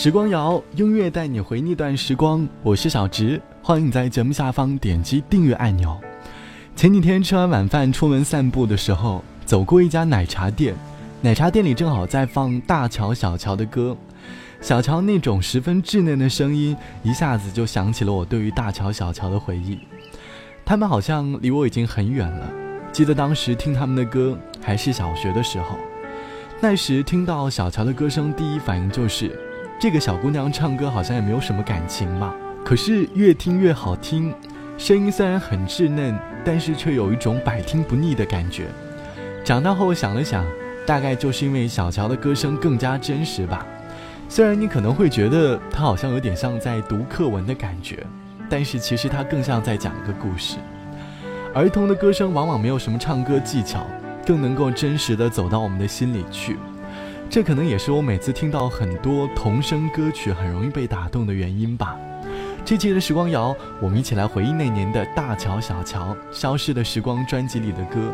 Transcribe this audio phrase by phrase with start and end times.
[0.00, 2.48] 时光谣，音乐带你回那段时光。
[2.62, 5.98] 我是小直，欢迎你在节目下方点击订阅按钮。
[6.76, 10.72] 前几天吃完晚饭出门散步的时候，走过一家奶茶店，
[11.20, 13.96] 奶茶店里正好在放《大乔小乔》的歌。
[14.60, 19.80] 小乔那种十分稚嫩的声音，一下子就想起了我对于大乔小乔的回忆。
[20.64, 22.48] 他们好像离我已经很远了。
[22.92, 25.76] 记得当时听他们的歌还是小学的时候，
[26.60, 29.36] 那时听到小乔的歌声，第一反应就是
[29.80, 32.34] 这个小姑娘唱歌好像也没有什么感情嘛。
[32.64, 34.34] 可是越听越好听，
[34.76, 38.66] 声音虽然很稚嫩，但是却有一种百听不腻的感觉。
[39.44, 40.44] 长大后想了想，
[40.84, 43.64] 大概就是因为小乔的歌声更加真实吧。
[44.28, 48.04] 虽然你可能会觉得她好像有点像在读课文的感觉，
[48.50, 50.56] 但是其实她更像在讲一个故事。
[51.54, 53.86] 儿童的歌声往往没有什么唱歌技巧，
[54.26, 56.58] 更能够真实的走到我们的心里去。
[57.30, 61.94] 这可能也是我每次听到很多童声歌曲很容易被打动的原因吧。
[62.64, 68.12] 这期的时光谣，我们一起来回忆那年的大乔小乔《消失的时光》专辑里的歌。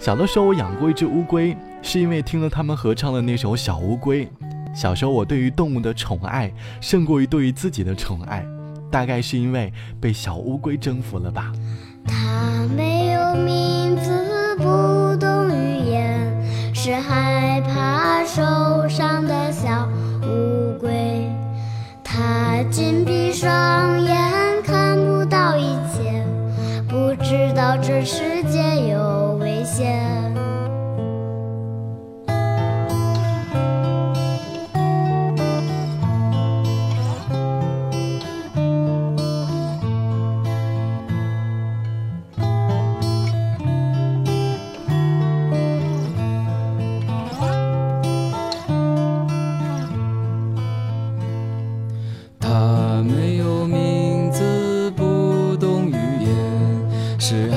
[0.00, 4.26] 小的时候我养过一只乌龟，是因为听了他们合唱的那首《小乌龟》。
[4.74, 8.44] 小时候，我对于动物的宠爱胜过于对于自己的宠爱，
[8.90, 11.52] 大概是因为被小乌龟征服了吧。
[12.04, 13.83] 它没有名
[16.84, 19.88] 是害怕受伤的小
[20.20, 21.26] 乌龟。
[22.04, 24.14] 它紧闭双眼，
[24.62, 26.22] 看不到一切，
[26.86, 28.33] 不知道这是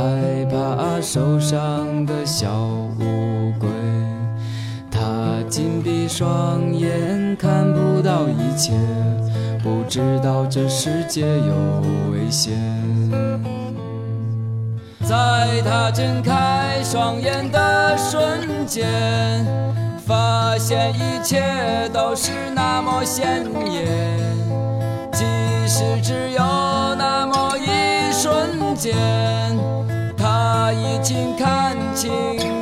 [0.00, 2.50] 害怕受伤的小
[2.98, 3.68] 乌龟，
[4.90, 8.72] 它紧闭双眼，看不到一切，
[9.62, 12.54] 不知道这世界有危险。
[15.06, 18.88] 在它睁开双眼的瞬间，
[20.06, 23.86] 发现一切都是那么鲜艳，
[25.12, 25.26] 即
[25.66, 26.40] 使只有
[26.96, 28.96] 那么一瞬间。
[30.70, 32.59] 我已经看清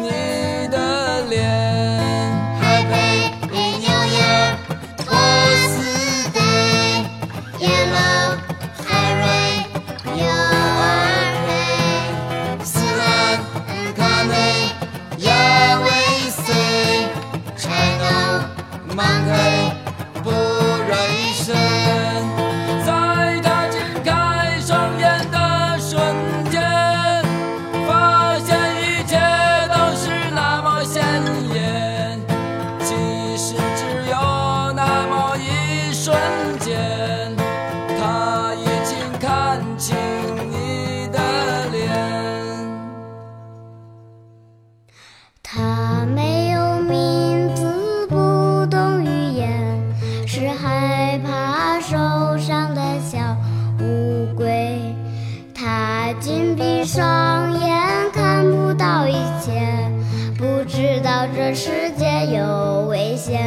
[61.34, 63.41] 这世界有危险。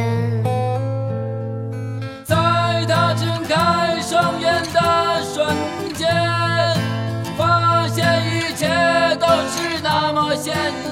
[2.24, 2.34] 在
[2.88, 5.46] 他睁开双眼的瞬
[5.94, 6.08] 间，
[7.36, 8.66] 发现一切
[9.20, 10.91] 都是那么鲜艳，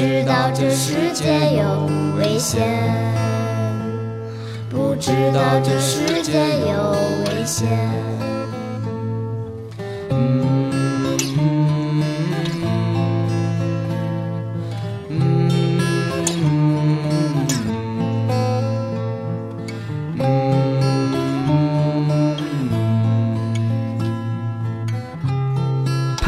[0.00, 1.26] 知道这世界
[1.58, 1.86] 有
[2.16, 2.62] 危险，
[4.70, 6.92] 不知道这世界有
[7.26, 7.68] 危险。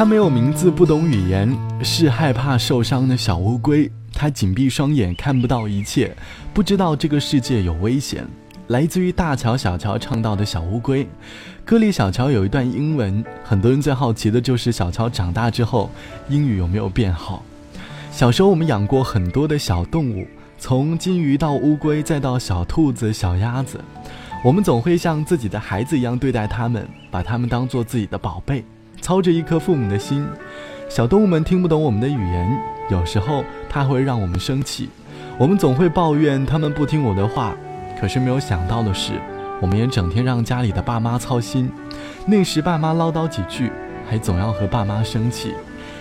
[0.03, 3.89] 它没有名字，不懂语言，是害怕受伤的小乌龟。
[4.13, 6.13] 它紧闭双眼，看不到一切，
[6.53, 8.27] 不知道这个世界有危险。
[8.67, 11.07] 来自于大乔小乔唱到的小乌龟。
[11.65, 15.89] 歌里小乔有一段英文，很多人最好奇的就是小乔长大之后
[16.29, 17.45] 英语有没有变好。
[18.11, 20.27] 小时候我们养过很多的小动物，
[20.59, 23.79] 从金鱼到乌龟，再到小兔子、小鸭子，
[24.45, 28.65] 我们总会像自己的孩子一样对待它们，把它们当做自己的宝贝，
[29.03, 30.27] 操着一颗父母的心。
[30.89, 32.59] 小动物们听不懂我们的语言，
[32.89, 34.89] 有时候它会让我们生气。
[35.39, 37.55] 我们总会抱怨他们不听我的话，
[38.01, 39.15] 可是没有想到的是，
[39.61, 41.71] 我们也整天让家里的爸妈操心。
[42.27, 43.73] 那时爸妈唠叨几句，
[44.09, 45.53] 还总要和爸妈生气，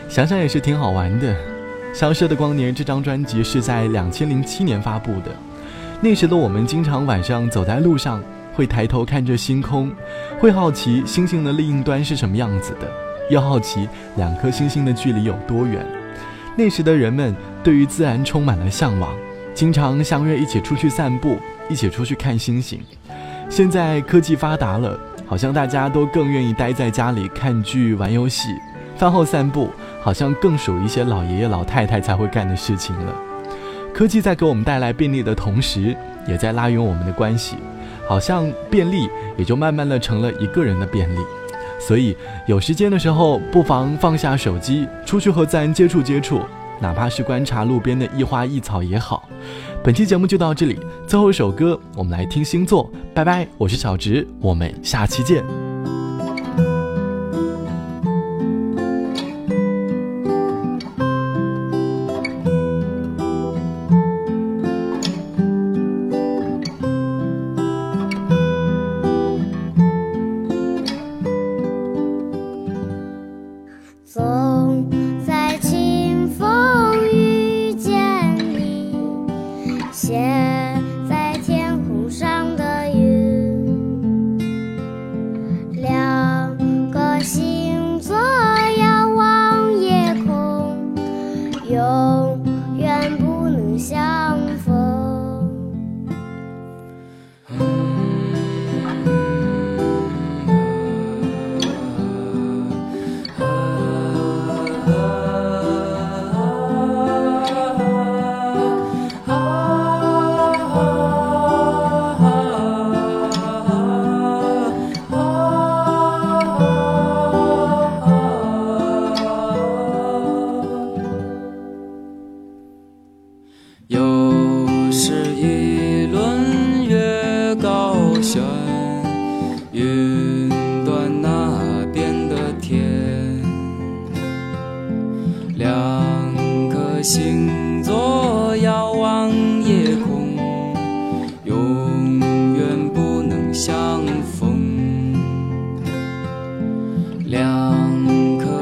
[0.07, 1.33] 想想也是挺好玩的。
[1.94, 5.31] 《消失的光年》这张专辑是在两千零七年发布的，
[6.01, 8.21] 那时的我们经常晚上走在路上，
[8.61, 9.91] 会抬头看着星空，
[10.39, 12.87] 会好奇星星的另一端是什么样子的，
[13.27, 15.83] 又好奇两颗星星的距离有多远。
[16.55, 19.15] 那时的人们对于自然充满了向往，
[19.55, 21.39] 经常相约一起出去散步，
[21.71, 22.79] 一起出去看星星。
[23.49, 28.49] 现在科技发达了，好像大家都更愿意待在家里看剧、玩游戏，
[28.95, 29.71] 饭后散步
[30.03, 33.15] 好像更属于一些老爷爷老太太才会干的事情了。
[33.91, 35.97] 科技在给我们带来便利的同时，
[36.27, 37.55] 也在拉远我们的关系，
[38.11, 41.19] 好像便利也就慢慢的成了一个人的便利。
[41.79, 42.13] 所以
[42.45, 46.41] 有时间的时候，不妨放下手机，出去和自然接触接触，
[46.81, 49.29] 哪怕是观察路边的一花一草也好。
[49.81, 50.77] 本期节目就到这里，
[51.07, 52.91] 最后一首歌，我们来听星座。
[53.13, 55.60] 拜拜，我是小植，我们下期见。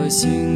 [0.09, 0.48] 两